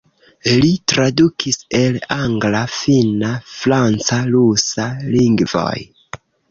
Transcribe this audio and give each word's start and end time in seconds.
Li 0.61 0.69
tradukis 0.93 1.59
el 1.81 1.99
angla, 2.17 2.63
finna, 2.81 3.31
franca, 3.61 4.21
rusa 4.35 4.93
lingvoj. 5.17 5.75